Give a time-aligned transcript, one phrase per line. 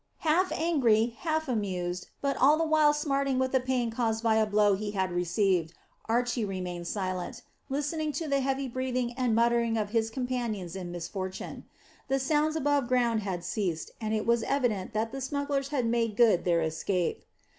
[0.25, 4.47] Half angry, half amused, but all the while smarting with the pain caused by a
[4.47, 9.91] blow he had received, Archy remained silent, listening to the heavy breathing and muttering of
[9.91, 11.65] his companions in misfortune.
[12.07, 16.17] The sounds above ground had ceased, and it was evident that the smugglers had made
[16.17, 17.21] good their escape.